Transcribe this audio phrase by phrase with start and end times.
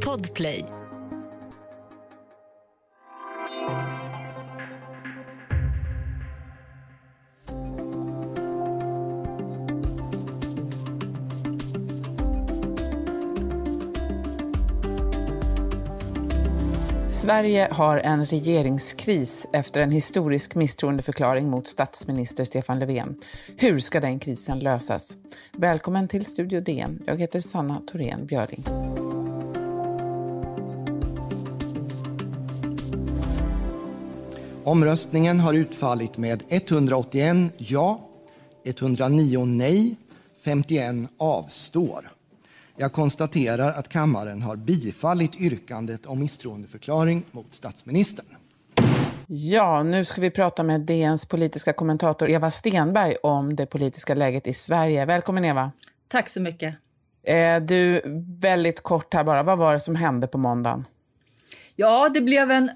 [0.00, 0.75] Podplay.
[17.26, 23.16] Sverige har en regeringskris efter en historisk misstroendeförklaring mot statsminister Stefan Löfven.
[23.56, 25.16] Hur ska den krisen lösas?
[25.52, 27.02] Välkommen till Studio DN.
[27.06, 28.64] Jag heter Sanna Thorén Björling.
[34.64, 38.08] Omröstningen har utfallit med 181 ja,
[38.64, 39.96] 109 nej,
[40.44, 42.15] 51 avstår.
[42.78, 48.26] Jag konstaterar att kammaren har bifallit yrkandet om misstroendeförklaring mot statsministern.
[49.26, 54.46] Ja, nu ska vi prata med DNs politiska kommentator Eva Stenberg om det politiska läget
[54.46, 55.04] i Sverige.
[55.04, 55.72] Välkommen Eva.
[56.08, 56.74] Tack så mycket.
[57.26, 58.02] Eh, du,
[58.40, 60.84] väldigt kort här bara, vad var det som hände på måndagen?
[61.76, 62.70] Ja, det blev en...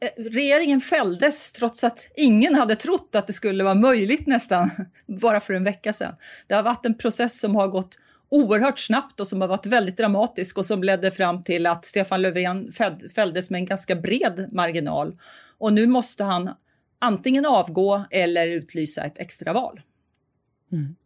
[0.00, 4.70] Eh, regeringen fälldes trots att ingen hade trott att det skulle vara möjligt nästan,
[5.06, 6.14] bara för en vecka sedan.
[6.46, 7.98] Det har varit en process som har gått
[8.30, 12.22] oerhört snabbt och som har varit väldigt dramatisk och som ledde fram till att Stefan
[12.22, 12.72] Löfven
[13.14, 15.18] fälldes med en ganska bred marginal.
[15.58, 16.50] Och nu måste han
[16.98, 19.80] antingen avgå eller utlysa ett extraval.
[20.72, 20.96] Mm.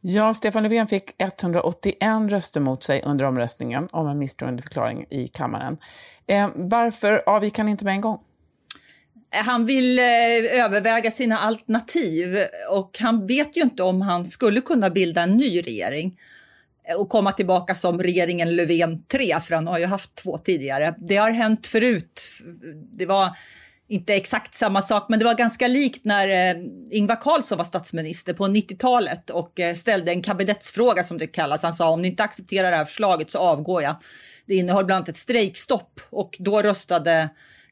[0.00, 1.98] Ja, Stefan Löfven fick 181
[2.30, 5.78] röster mot sig under omröstningen om en misstroendeförklaring i kammaren.
[6.26, 8.20] Eh, varför avgick han inte med en gång?
[9.30, 10.04] Han vill eh,
[10.64, 12.38] överväga sina alternativ
[12.70, 16.18] och han vet ju inte om han skulle kunna bilda en ny regering
[16.96, 20.94] och komma tillbaka som regeringen Löfven 3, för han har ju haft två tidigare.
[20.98, 22.22] Det har hänt förut.
[22.98, 23.36] Det var
[23.88, 28.32] inte exakt samma sak, men det var ganska likt när eh, Ingvar Carlsson var statsminister
[28.32, 31.62] på 90-talet och eh, ställde en kabinettsfråga som det kallas.
[31.62, 33.96] Han sa om ni inte accepterar det här förslaget så avgår jag.
[34.46, 37.28] Det innehöll bland annat ett strejkstopp och då röstade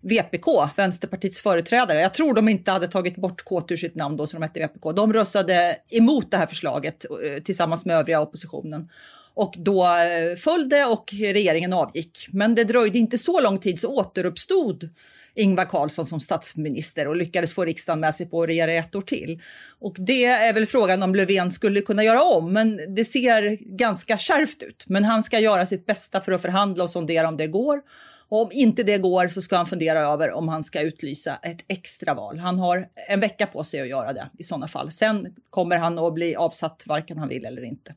[0.07, 2.01] VPK, Vänsterpartiets företrädare.
[2.01, 4.61] Jag tror de inte hade tagit bort K ur sitt namn då, så de hette
[4.61, 4.93] VPK.
[4.93, 8.89] De röstade emot det här förslaget eh, tillsammans med övriga oppositionen.
[9.35, 12.27] Och då eh, föll det och regeringen avgick.
[12.33, 14.89] Men det dröjde inte så lång tid så återuppstod
[15.35, 19.03] Ingvar Carlsson som statsminister och lyckades få riksdagen med sig på att regera ett år
[19.03, 19.43] till.
[19.79, 24.19] Och det är väl frågan om Löfven skulle kunna göra om, men det ser ganska
[24.19, 24.85] kärvt ut.
[24.87, 27.81] Men han ska göra sitt bästa för att förhandla och sondera om det går.
[28.29, 31.65] Och om inte det går så ska han fundera över om han ska utlysa ett
[31.69, 32.39] extra val.
[32.39, 34.93] Han har en vecka på sig att göra det i sådana fall.
[34.93, 37.95] Sen kommer han att bli avsatt varken han vill eller inte.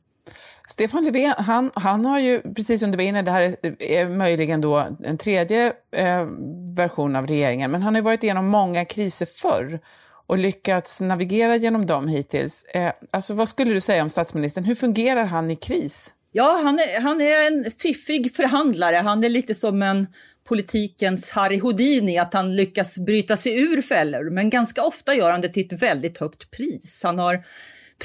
[0.68, 4.08] Stefan Löfven, han, han har ju, precis som du var inne, det här är, är
[4.08, 6.26] möjligen då en tredje eh,
[6.76, 9.80] version av regeringen, men han har varit igenom många kriser förr
[10.26, 12.64] och lyckats navigera genom dem hittills.
[12.64, 14.64] Eh, alltså, vad skulle du säga om statsministern?
[14.64, 16.12] Hur fungerar han i kris?
[16.32, 18.96] Ja, han är, han är en fiffig förhandlare.
[18.96, 20.06] Han är lite som en
[20.48, 24.30] politikens Harry Houdini, att han lyckas bryta sig ur fällor.
[24.30, 27.00] Men ganska ofta gör han det till ett väldigt högt pris.
[27.04, 27.44] Han har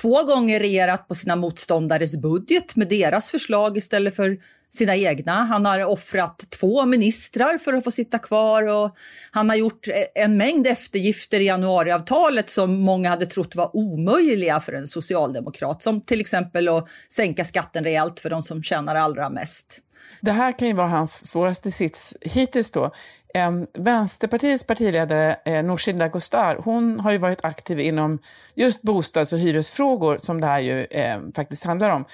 [0.01, 4.37] två gånger regerat på sina motståndares budget med deras förslag istället för
[4.69, 5.31] sina egna.
[5.31, 8.95] Han har offrat två ministrar för att få sitta kvar och
[9.31, 14.59] han har gjort e- en mängd eftergifter i januariavtalet som många hade trott var omöjliga
[14.59, 19.29] för en socialdemokrat, som till exempel att sänka skatten rejält för de som tjänar allra
[19.29, 19.81] mest.
[20.21, 22.91] Det här kan ju vara hans svåraste sits hittills då.
[23.33, 28.19] Eh, Vänsterpartiets partiledare eh, Nooshi Dadgostar, hon har ju varit aktiv inom
[28.55, 32.05] just bostads och hyresfrågor, som det här ju eh, faktiskt handlar om,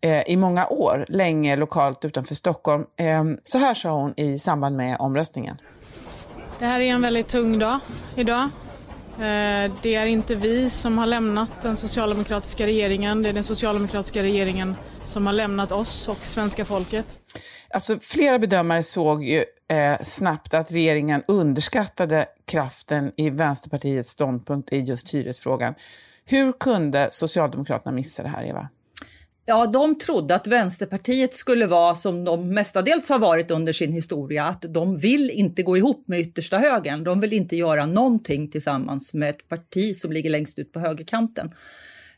[0.00, 2.84] eh, i många år, länge lokalt utanför Stockholm.
[2.96, 5.56] Ehm, så här sa hon i samband med omröstningen.
[6.58, 7.78] Det här är en väldigt tung dag
[8.16, 8.48] idag.
[9.20, 14.22] Eh, det är inte vi som har lämnat den socialdemokratiska regeringen, det är den socialdemokratiska
[14.22, 17.18] regeringen som har lämnat oss och svenska folket.
[17.70, 24.78] Alltså, flera bedömare såg ju eh, snabbt att regeringen underskattade kraften i Vänsterpartiets ståndpunkt i
[24.78, 25.74] just hyresfrågan.
[26.24, 28.68] Hur kunde Socialdemokraterna missa det här, Eva?
[29.50, 34.44] Ja, de trodde att Vänsterpartiet skulle vara som de mestadels har varit under sin historia,
[34.44, 37.04] att de vill inte gå ihop med yttersta högern.
[37.04, 41.50] De vill inte göra någonting tillsammans med ett parti som ligger längst ut på högerkanten.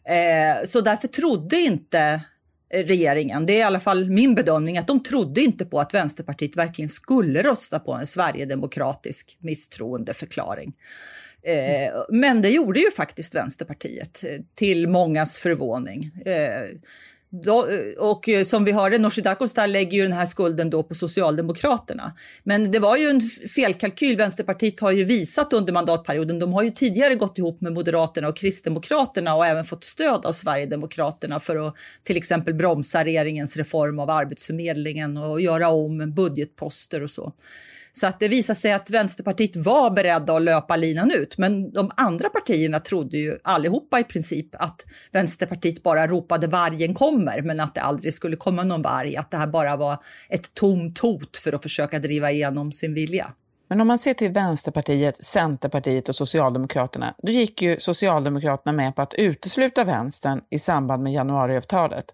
[0.04, 2.22] Eh, så därför trodde inte
[2.70, 5.94] eh, regeringen, det är i alla fall min bedömning, att de trodde inte på att
[5.94, 10.72] Vänsterpartiet verkligen skulle rösta på en sverigedemokratisk misstroendeförklaring.
[11.44, 12.04] Mm.
[12.08, 16.10] men det gjorde ju faktiskt Vänsterpartiet, eh, till mångas förvåning.
[17.44, 17.66] Då,
[17.98, 22.12] och som vi hörde, Nooshi Dadgostar lägger ju den här skulden då på Socialdemokraterna.
[22.42, 23.20] Men det var ju en
[23.54, 24.16] felkalkyl.
[24.16, 26.38] Vänsterpartiet har ju visat under mandatperioden.
[26.38, 30.32] De har ju tidigare gått ihop med Moderaterna och Kristdemokraterna och även fått stöd av
[30.32, 31.74] Sverigedemokraterna för att
[32.04, 37.32] till exempel bromsa regeringens reform av Arbetsförmedlingen och göra om budgetposter och så.
[37.92, 41.38] Så att det visade sig att Vänsterpartiet var beredda att löpa linan ut.
[41.38, 47.42] Men de andra partierna trodde ju allihopa i princip att Vänsterpartiet bara ropade vargen kommer,
[47.42, 49.16] men att det aldrig skulle komma någon varg.
[49.16, 49.98] Att det här bara var
[50.28, 53.32] ett tomt hot för att försöka driva igenom sin vilja.
[53.68, 59.02] Men om man ser till Vänsterpartiet, Centerpartiet och Socialdemokraterna, då gick ju Socialdemokraterna med på
[59.02, 62.04] att utesluta vänstern i samband med januariavtalet.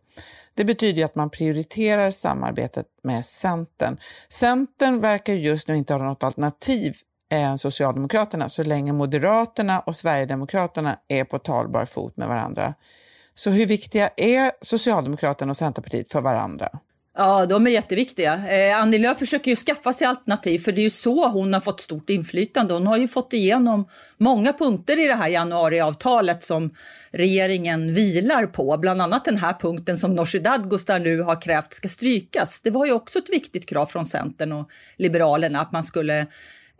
[0.58, 3.98] Det betyder att man prioriterar samarbetet med Centern.
[4.28, 6.96] Centern verkar just nu inte ha något alternativ
[7.32, 12.74] eh, än Socialdemokraterna så länge Moderaterna och Sverigedemokraterna är på talbar fot med varandra.
[13.34, 16.70] Så hur viktiga är Socialdemokraterna och Centerpartiet för varandra?
[17.20, 18.48] Ja, de är jätteviktiga.
[18.48, 21.60] Eh, Annie Lööf försöker ju skaffa sig alternativ för det är ju så hon har
[21.60, 22.74] fått stort inflytande.
[22.74, 26.70] Hon har ju fått igenom många punkter i det här januariavtalet som
[27.10, 28.76] regeringen vilar på.
[28.78, 32.60] Bland annat den här punkten som Nooshi Dadgostar nu har krävt ska strykas.
[32.60, 36.26] Det var ju också ett viktigt krav från Centern och Liberalerna att man skulle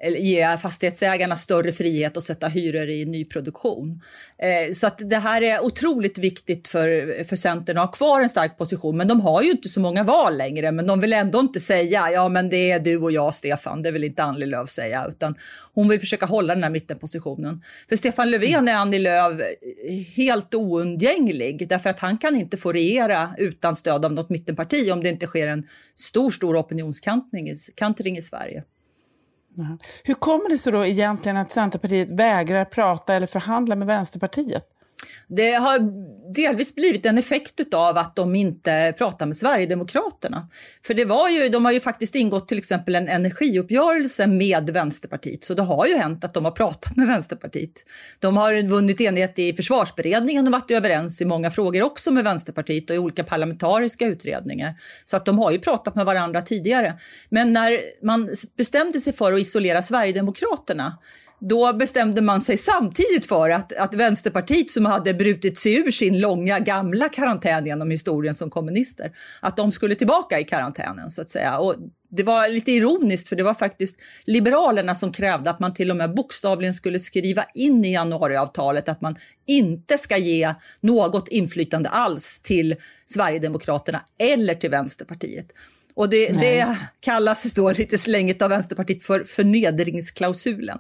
[0.03, 4.03] ge fastighetsägarna större frihet att sätta hyror i nyproduktion.
[4.39, 8.29] Eh, så att det här är otroligt viktigt för, för Centern att ha kvar en
[8.29, 8.97] stark position.
[8.97, 10.73] Men de har ju inte så många val längre.
[10.73, 13.83] Men de vill ändå inte säga ja men det är du och jag Stefan.
[13.83, 15.06] Det vill inte Annie Lööf säga.
[15.09, 15.35] Utan
[15.75, 17.62] hon vill försöka hålla den här mittenpositionen.
[17.89, 19.41] För Stefan Löfven är Annie Lööf
[20.17, 21.69] helt oundgänglig.
[21.69, 25.27] Därför att han kan inte få regera utan stöd av något mittenparti om det inte
[25.27, 25.67] sker en
[25.97, 28.65] stor, stor opinionskantring i Sverige.
[30.05, 34.65] Hur kommer det sig då egentligen att Centerpartiet vägrar prata eller förhandla med Vänsterpartiet?
[35.29, 35.79] Det har
[36.35, 40.49] delvis blivit en effekt av att de inte pratar med Sverigedemokraterna.
[40.87, 45.45] För det var ju, de har ju faktiskt ingått till exempel en energiuppgörelse med Vänsterpartiet,
[45.45, 47.73] så det har ju hänt att de har pratat med Vänsterpartiet.
[48.19, 52.91] De har vunnit enighet i försvarsberedningen och varit överens i många frågor också med Vänsterpartiet
[52.91, 54.75] och i olika parlamentariska utredningar.
[55.05, 56.99] Så att de har ju pratat med varandra tidigare.
[57.29, 60.99] Men när man bestämde sig för att isolera Sverigedemokraterna
[61.40, 66.20] då bestämde man sig samtidigt för att, att Vänsterpartiet som hade brutit sig ur sin
[66.20, 71.31] långa gamla karantän genom historien som kommunister, att de skulle tillbaka i karantänen så att
[71.31, 71.58] säga.
[71.58, 71.75] Och
[72.11, 75.96] det var lite ironiskt för det var faktiskt Liberalerna som krävde att man till och
[75.96, 82.40] med bokstavligen skulle skriva in i januariavtalet att man inte ska ge något inflytande alls
[82.40, 82.76] till
[83.06, 85.52] Sverigedemokraterna eller till Vänsterpartiet.
[85.94, 90.79] Och det, det kallas då lite slängigt av Vänsterpartiet för förnedringsklausulen.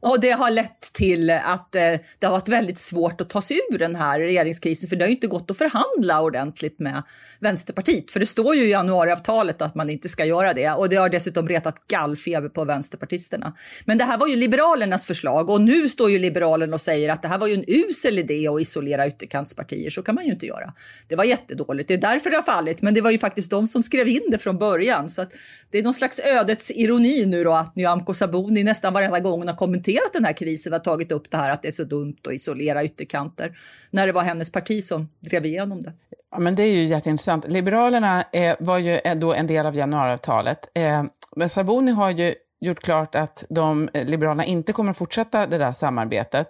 [0.00, 1.82] Och det har lett till att eh,
[2.18, 5.08] det har varit väldigt svårt att ta sig ur den här regeringskrisen, för det har
[5.08, 7.02] ju inte gått att förhandla ordentligt med
[7.40, 8.10] Vänsterpartiet.
[8.10, 11.08] För det står ju i januariavtalet att man inte ska göra det och det har
[11.08, 13.56] dessutom retat gallfeber på vänsterpartisterna.
[13.84, 17.22] Men det här var ju Liberalernas förslag och nu står ju Liberalerna och säger att
[17.22, 20.46] det här var ju en usel idé att isolera ytterkantspartier, så kan man ju inte
[20.46, 20.72] göra.
[21.08, 23.66] Det var jättedåligt, det är därför det har fallit, men det var ju faktiskt de
[23.66, 25.08] som skrev in det från början.
[25.08, 25.32] Så att
[25.70, 29.48] det är någon slags ödets ironi nu då att Nyamko Sabuni nästan varenda gång hon
[29.48, 31.84] har kommenterat kommenterat den här krisen har tagit upp det här att det är så
[31.84, 33.58] dumt att isolera ytterkanter
[33.90, 35.92] när det var hennes parti som drev igenom det.
[36.30, 37.48] Ja, men det är ju jätteintressant.
[37.48, 40.70] Liberalerna eh, var ju eh, då en del av januariavtalet.
[40.74, 41.04] Eh,
[41.36, 45.58] men Sabuni har ju gjort klart att de, eh, Liberalerna inte kommer att fortsätta det
[45.58, 46.48] där samarbetet.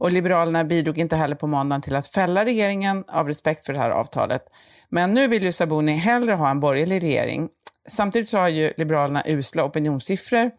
[0.00, 3.78] Och Liberalerna bidrog inte heller på måndagen till att fälla regeringen av respekt för det
[3.78, 4.42] här avtalet.
[4.90, 7.48] Men nu vill ju Sabuni hellre ha en borgerlig regering.
[7.88, 10.50] Samtidigt så har ju Liberalerna usla opinionssiffror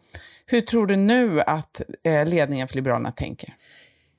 [0.51, 3.55] hur tror du nu att eh, ledningen för Liberalerna tänker?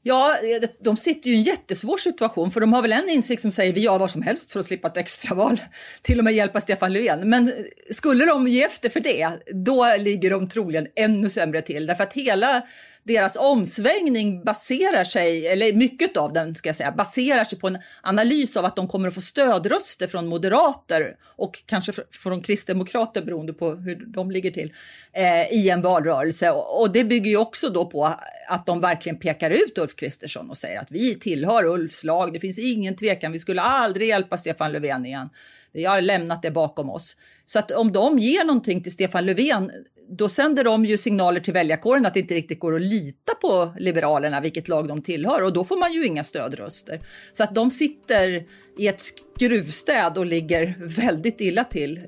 [0.03, 3.43] Ja, eh, de sitter ju i en jättesvår situation för de har väl en insikt
[3.43, 5.61] som säger vi gör vad som helst för att slippa ett extraval,
[6.03, 7.29] till och med hjälpa Stefan Löfven.
[7.29, 7.55] Men eh,
[7.95, 12.13] skulle de ge efter för det, då ligger de troligen ännu sämre till därför att
[12.13, 12.63] hela
[13.03, 17.79] deras omsvängning baserar sig, eller mycket av den ska jag säga, baserar sig på en
[18.03, 23.53] analys av att de kommer att få stödröster från moderater och kanske från kristdemokrater beroende
[23.53, 24.73] på hur de ligger till
[25.13, 26.51] eh, i en valrörelse.
[26.51, 28.15] Och, och, det bygger ju också då på
[28.49, 32.33] att de verkligen pekar ut Ulf Kristersson och säger att vi tillhör Ulfs lag.
[32.33, 33.33] Det finns ingen tvekan.
[33.33, 35.29] Vi skulle aldrig hjälpa Stefan Löfven igen.
[35.73, 37.17] Vi har lämnat det bakom oss.
[37.47, 39.71] Så att om de ger någonting till Stefan Löfven,
[40.13, 43.75] då sänder de ju signaler till väljarkåren att det inte riktigt går att lita på
[43.79, 47.01] Liberalerna, vilket lag de tillhör, och då får man ju inga stödröster.
[47.33, 48.47] Så att de sitter
[48.79, 52.01] i ett skruvstäd och ligger väldigt illa till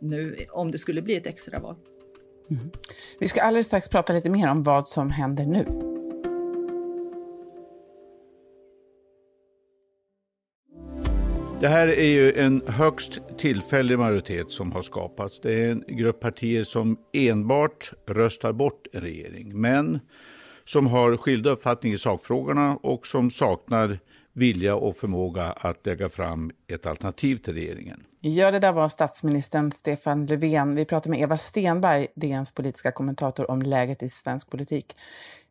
[0.00, 1.76] nu om det skulle bli ett extraval.
[2.50, 2.70] Mm.
[3.18, 5.89] Vi ska alldeles strax prata lite mer om vad som händer nu.
[11.60, 15.40] Det här är ju en högst tillfällig majoritet som har skapats.
[15.40, 20.00] Det är en grupp partier som enbart röstar bort en regering, men
[20.64, 23.98] som har skilda uppfattningar i sakfrågorna och som saknar
[24.32, 28.04] vilja och förmåga att lägga fram ett alternativ till regeringen.
[28.20, 30.74] Ja, det där var statsministern Stefan Löfven.
[30.74, 34.96] Vi pratar med Eva Stenberg, DNs politiska kommentator, om läget i svensk politik.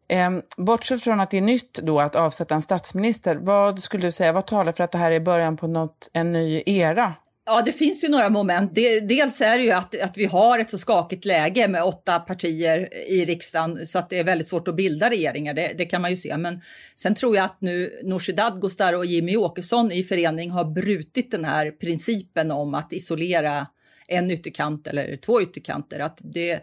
[0.09, 4.11] Eh, bortsett från att det är nytt då att avsätta en statsminister, vad skulle du
[4.11, 7.13] säga, vad talar för att det här är början på något, en ny era?
[7.45, 8.73] Ja, det finns ju några moment.
[9.03, 12.93] Dels är det ju att, att vi har ett så skakigt läge med åtta partier
[12.93, 15.53] i riksdagen så att det är väldigt svårt att bilda regeringar.
[15.53, 16.37] Det, det kan man ju se.
[16.37, 16.61] Men
[16.95, 21.45] sen tror jag att nu Nooshi Dadgostar och Jimmy Åkesson i förening har brutit den
[21.45, 23.67] här principen om att isolera
[24.07, 25.99] en ytterkant eller två ytterkanter.
[25.99, 26.59] Att det,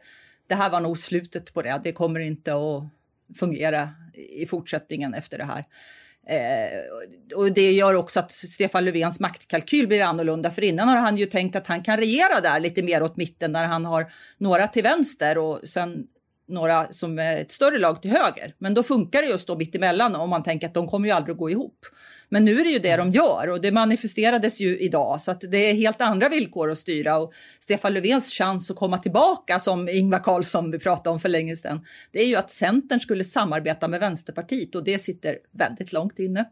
[0.48, 1.80] det här var nog slutet på det.
[1.84, 2.82] Det kommer inte att
[3.34, 5.64] fungera i fortsättningen efter det här.
[6.28, 11.16] Eh, och det gör också att Stefan Löfvens maktkalkyl blir annorlunda, för innan har han
[11.16, 14.06] ju tänkt att han kan regera där lite mer åt mitten när han har
[14.38, 16.06] några till vänster och sen
[16.48, 18.54] några som är ett större lag till höger.
[18.58, 21.32] Men då funkar det just då mittemellan om man tänker att de kommer ju aldrig
[21.32, 21.78] att gå ihop.
[22.28, 25.40] Men nu är det ju det de gör och det manifesterades ju idag så att
[25.40, 29.88] det är helt andra villkor att styra och Stefan Löfvens chans att komma tillbaka som
[29.88, 31.86] Ingvar Carlsson vi pratade om för länge sedan.
[32.10, 36.44] Det är ju att Centern skulle samarbeta med Vänsterpartiet och det sitter väldigt långt inne.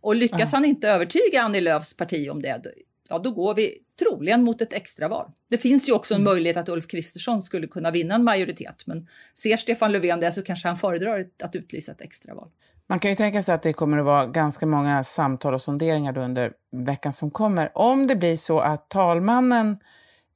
[0.00, 2.62] Och lyckas han inte övertyga Annie Lööfs parti om det,
[3.10, 5.30] ja då går vi troligen mot ett extraval.
[5.50, 6.32] Det finns ju också en mm.
[6.32, 10.42] möjlighet att Ulf Kristersson skulle kunna vinna en majoritet, men ser Stefan Löfven det så
[10.42, 12.48] kanske han föredrar att utlysa ett extraval.
[12.86, 16.18] Man kan ju tänka sig att det kommer att vara ganska många samtal och sonderingar
[16.18, 17.70] under veckan som kommer.
[17.74, 19.78] Om det blir så att talmannen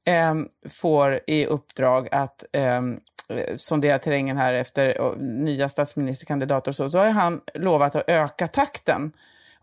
[0.05, 0.35] eh,
[0.69, 2.81] får i uppdrag att eh,
[3.57, 9.11] sondera terrängen här efter nya statsministerkandidater och så, så har han lovat att öka takten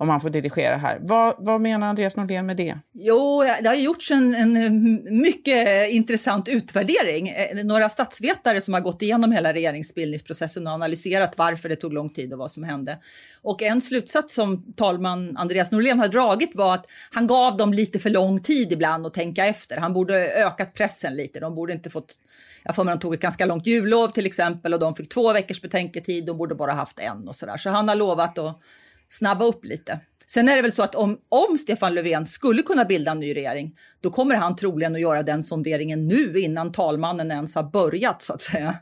[0.03, 0.99] om man får dirigera här.
[1.01, 2.79] Vad, vad menar Andreas Norlén med det?
[2.93, 7.29] Jo, det har gjorts en, en, mm, mycket intressant utvärdering.
[7.29, 12.11] Eh, några statsvetare som har gått igenom hela regeringsbildningsprocessen och analyserat varför det tog lång
[12.11, 12.99] tid och vad som hände.
[13.43, 17.99] Och en slutsats som talman Andreas Norlén har dragit var att han gav dem lite
[17.99, 19.77] för lång tid ibland att tänka efter.
[19.77, 21.41] Han borde ökat pressen lite.
[21.41, 22.19] De borde inte fått
[22.65, 25.33] jag får mig de tog ett ganska långt jullov till exempel och de fick två
[25.33, 26.27] veckors betänketid.
[26.27, 27.57] De borde bara haft en och sådär.
[27.57, 28.61] Så han har lovat att
[29.13, 30.01] snabba upp lite.
[30.27, 33.35] Sen är det väl så att om, om Stefan Löfven skulle kunna bilda en ny
[33.35, 38.23] regering, då kommer han troligen att göra den sonderingen nu innan talmannen ens har börjat
[38.23, 38.77] så att säga.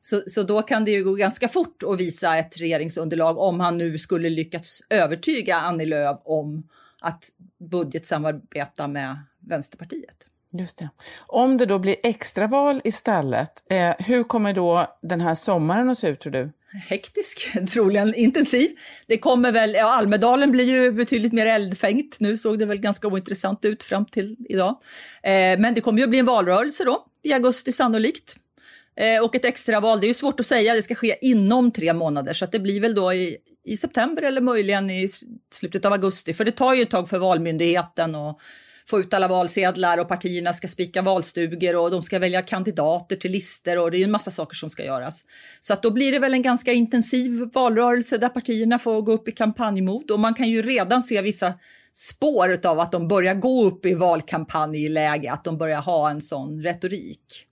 [0.00, 3.78] Så, så då kan det ju gå ganska fort att visa ett regeringsunderlag om han
[3.78, 6.68] nu skulle lyckats övertyga Annie Lööf om
[7.00, 7.24] att
[7.70, 10.26] budgetsamarbeta med Vänsterpartiet.
[10.52, 10.88] Just det.
[11.26, 16.08] Om det då blir extraval istället, eh, hur kommer då den här sommaren att se
[16.08, 16.52] ut tror du?
[16.72, 18.70] hektisk, troligen intensiv.
[19.06, 22.16] Det kommer väl, ja, Almedalen blir ju betydligt mer eldfängt.
[22.20, 24.80] Nu såg det väl ganska ointressant ut fram till idag.
[25.22, 28.36] Eh, men det kommer ju bli en valrörelse då, i augusti sannolikt.
[28.96, 31.92] Eh, och ett extraval, det är ju svårt att säga, det ska ske inom tre
[31.92, 35.08] månader, så att det blir väl då i, i september eller möjligen i
[35.54, 38.40] slutet av augusti, för det tar ju ett tag för Valmyndigheten och
[38.90, 43.32] få ut alla valsedlar och partierna ska spika valstugor och de ska välja kandidater till
[43.32, 45.24] listor och det är en massa saker som ska göras.
[45.60, 49.28] Så att då blir det väl en ganska intensiv valrörelse där partierna får gå upp
[49.28, 51.54] i kampanjmod och man kan ju redan se vissa
[51.92, 56.62] spår av att de börjar gå upp i valkampanjläge, att de börjar ha en sån
[56.62, 57.47] retorik.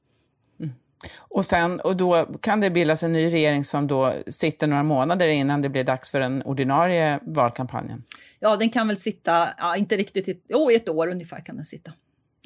[1.19, 5.29] Och, sen, och då kan det bildas en ny regering som då sitter några månader
[5.29, 8.05] innan det blir dags för den ordinarie valkampanjen?
[8.41, 11.93] Ja, den kan väl sitta, ja, inte riktigt, jo, ett år ungefär kan den sitta.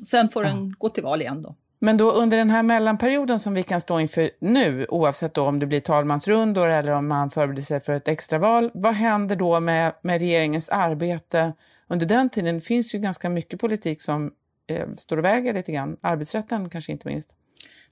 [0.07, 0.51] Sen får ja.
[0.51, 1.57] den gå till val igen då.
[1.83, 5.59] Men då under den här mellanperioden som vi kan stå inför nu, oavsett då om
[5.59, 9.93] det blir talmansrundor eller om man förbereder sig för ett extraval, vad händer då med,
[10.03, 11.53] med regeringens arbete
[11.89, 12.55] under den tiden?
[12.55, 14.33] Det finns ju ganska mycket politik som
[14.67, 17.37] eh, står och väger lite grann, arbetsrätten kanske inte minst.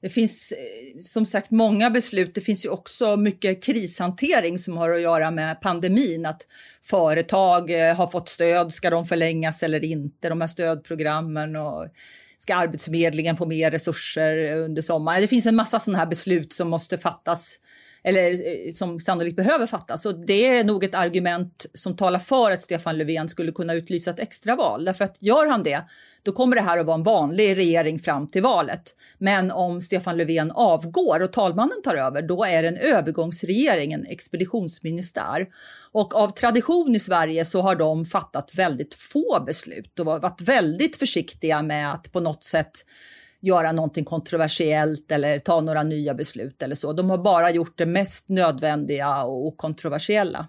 [0.00, 2.34] Det finns eh, som sagt många beslut.
[2.34, 6.26] Det finns ju också mycket krishantering som har att göra med pandemin.
[6.26, 6.46] Att
[6.82, 10.28] företag eh, har fått stöd, ska de förlängas eller inte?
[10.28, 11.87] De här stödprogrammen och
[12.38, 15.20] ska Arbetsförmedlingen få mer resurser under sommaren?
[15.20, 17.58] Det finns en massa sådana här beslut som måste fattas
[18.09, 20.07] eller eh, som sannolikt behöver fattas.
[20.07, 24.11] Och det är nog ett argument som talar för att Stefan Löfven skulle kunna utlysa
[24.11, 24.85] ett extraval.
[24.85, 25.85] Därför att gör han det,
[26.23, 28.97] då kommer det här att vara en vanlig regering fram till valet.
[29.19, 34.07] Men om Stefan Löfven avgår och talmannen tar över, då är det en övergångsregering, en
[34.07, 35.47] expeditionsministär.
[35.93, 40.97] Och av tradition i Sverige så har de fattat väldigt få beslut och varit väldigt
[40.97, 42.73] försiktiga med att på något sätt
[43.40, 46.92] göra någonting kontroversiellt eller ta några nya beslut eller så.
[46.92, 50.47] De har bara gjort det mest nödvändiga och kontroversiella.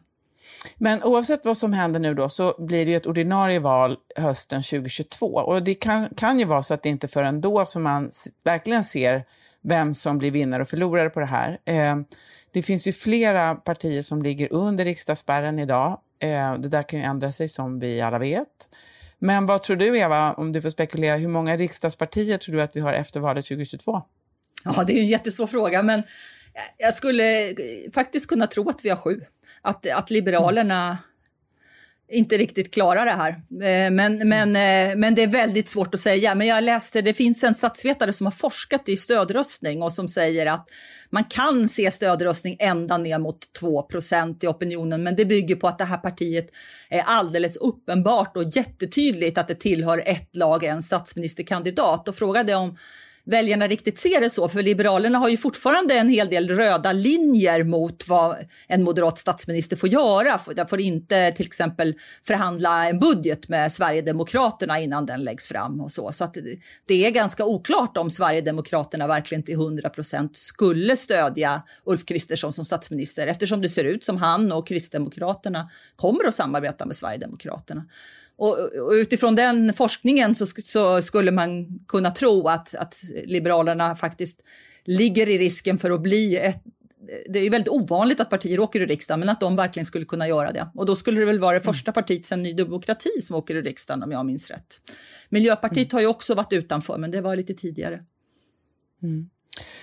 [0.75, 4.63] Men oavsett vad som händer nu då så blir det ju ett ordinarie val hösten
[4.63, 8.12] 2022 och det kan, kan ju vara så att det inte förrän då som man
[8.43, 9.24] verkligen ser
[9.62, 11.58] vem som blir vinnare och förlorare på det här.
[11.65, 11.96] Eh,
[12.51, 16.00] det finns ju flera partier som ligger under riksdagsspärren idag.
[16.19, 18.48] Eh, det där kan ju ändra sig som vi alla vet.
[19.19, 22.75] Men vad tror du Eva, om du får spekulera, hur många riksdagspartier tror du att
[22.75, 24.01] vi har efter valet 2022?
[24.63, 26.03] Ja, det är en jättesvår fråga, men
[26.77, 27.55] jag skulle
[27.93, 29.21] faktiskt kunna tro att vi har sju.
[29.61, 30.97] Att, att Liberalerna
[32.12, 33.30] inte riktigt klarar det här.
[33.30, 36.36] Eh, men, men, eh, men det är väldigt svårt att säga.
[36.36, 40.46] Men jag läste, det finns en statsvetare som har forskat i stödröstning och som säger
[40.46, 40.68] att
[41.10, 45.78] man kan se stödröstning ända ner mot 2% i opinionen, men det bygger på att
[45.78, 46.50] det här partiet
[46.89, 52.08] är alldeles uppenbart och jättetydligt att det tillhör ett lag, en statsministerkandidat.
[52.08, 52.78] Och frågade om
[53.29, 57.63] väljarna riktigt ser det så, för Liberalerna har ju fortfarande en hel del röda linjer
[57.63, 60.39] mot vad en moderat statsminister får göra.
[60.55, 65.91] Den får inte till exempel förhandla en budget med Sverigedemokraterna innan den läggs fram och
[65.91, 66.12] så.
[66.12, 66.38] Så att
[66.88, 72.65] det är ganska oklart om Sverigedemokraterna verkligen till 100 procent skulle stödja Ulf Kristersson som
[72.65, 77.86] statsminister eftersom det ser ut som han och Kristdemokraterna kommer att samarbeta med Sverigedemokraterna.
[78.39, 84.41] Och, och utifrån den forskningen så, så, skulle man kunna tro att, att Liberalerna faktiskt
[84.86, 86.63] ligger i risken för att bli ett
[87.29, 90.27] det är väldigt ovanligt att partier åker ur riksdagen, men att de verkligen skulle kunna
[90.27, 90.72] göra det.
[90.75, 91.74] Och då skulle det väl vara det mm.
[91.74, 94.81] första partiet sedan Ny Demokrati som åker ur riksdagen om jag minns rätt.
[95.29, 95.98] Miljöpartiet mm.
[95.98, 98.03] har ju också varit utanför, men det var lite tidigare.
[99.03, 99.29] Mm.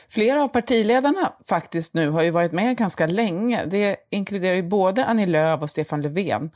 [0.08, 3.64] Flera av partiledarna faktiskt nu har ju varit med ganska länge.
[3.66, 6.50] Det inkluderar ju både Annie Lööf och Stefan Löfven.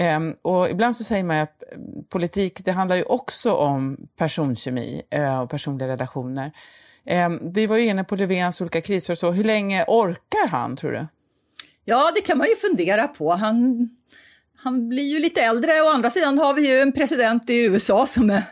[0.00, 5.02] Um, och ibland så säger man att ehm, politik, det handlar ju också om personkemi
[5.14, 6.52] uh, och personliga relationer.
[7.10, 9.30] Um, vi var ju inne på Löfvens olika kriser och så.
[9.30, 11.06] Hur länge orkar han, tror du?
[11.84, 13.32] Ja, det kan man ju fundera på.
[13.34, 13.88] Han
[14.60, 15.82] han blir ju lite äldre.
[15.82, 18.42] Å andra sidan har vi ju en president i USA som är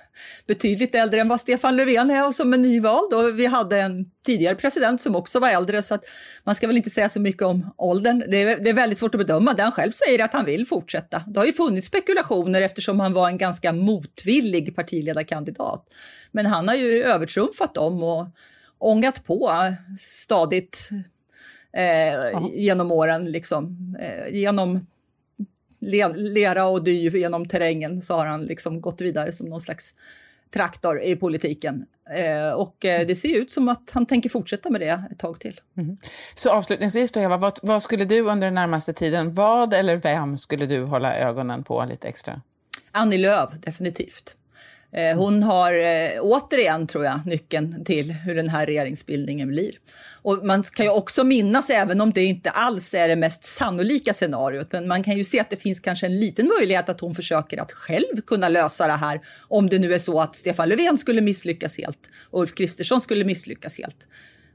[0.46, 3.14] betydligt äldre än vad Stefan Löfven är och som är nyvald.
[3.14, 6.04] Och vi hade en tidigare president som också var äldre, så att
[6.44, 8.24] man ska väl inte säga så mycket om åldern.
[8.28, 9.54] Det är, det är väldigt svårt att bedöma.
[9.54, 11.22] Det han själv säger att han vill fortsätta.
[11.26, 15.84] Det har ju funnits spekulationer eftersom han var en ganska motvillig partiledarkandidat.
[16.32, 18.26] Men han har ju övertrumfat dem och
[18.78, 19.52] ångat på
[19.98, 20.88] stadigt
[21.76, 24.80] eh, genom åren, liksom, eh, genom
[26.14, 29.94] lera och dy genom terrängen så har han liksom gått vidare som någon slags
[30.54, 31.86] traktor i politiken.
[32.10, 35.40] Eh, och eh, det ser ut som att han tänker fortsätta med det ett tag
[35.40, 35.60] till.
[35.76, 35.96] Mm.
[36.34, 40.38] Så avslutningsvis då Eva, vad, vad, skulle du under den närmaste tiden, vad eller vem
[40.38, 42.42] skulle du hålla ögonen på lite extra?
[42.90, 44.34] Annie Lööf, definitivt.
[44.92, 49.72] Eh, hon har eh, återigen, tror jag, nyckeln till hur den här regeringsbildningen blir.
[50.22, 54.12] Och man kan ju också minnas, även om det inte alls är det mest sannolika
[54.12, 57.14] scenariot, men man kan ju se att det finns kanske en liten möjlighet att hon
[57.14, 60.98] försöker att själv kunna lösa det här, om det nu är så att Stefan Löfven
[60.98, 64.06] skulle misslyckas helt och Ulf Kristersson skulle misslyckas helt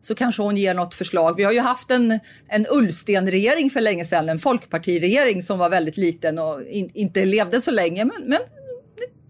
[0.02, 1.38] så kanske hon ger något förslag.
[1.38, 5.98] Vi har ju haft en, en Ullsten-regering för länge sedan, en folkpartiregering som var väldigt
[5.98, 8.40] liten och in, inte levde så länge, men, men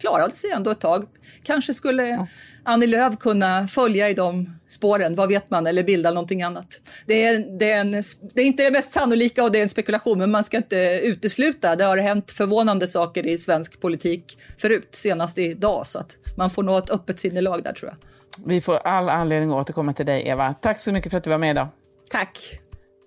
[0.02, 1.06] klarade sig ändå ett tag.
[1.44, 2.28] Kanske skulle ja.
[2.64, 6.68] Annie Lööf kunna följa i de spåren, vad vet man, eller bilda någonting annat.
[7.06, 7.92] Det är, det, är en,
[8.34, 11.00] det är inte det mest sannolika och det är en spekulation, men man ska inte
[11.04, 11.76] utesluta.
[11.76, 16.64] Det har hänt förvånande saker i svensk politik förut, senast idag, så att man får
[16.64, 17.98] nå ett öppet sinnelag där tror jag.
[18.46, 20.56] Vi får all anledning att återkomma till dig, Eva.
[20.62, 21.68] Tack så mycket för att du var med idag.
[22.12, 22.60] Tack.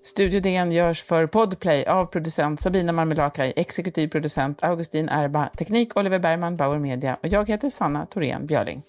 [0.07, 6.19] Studio DN görs för Podplay av producent Sabina Marmelakai, exekutiv producent Augustin Erba, teknik Oliver
[6.19, 8.83] Bergman, Bauer Media och jag heter Sanna Thorén Björling.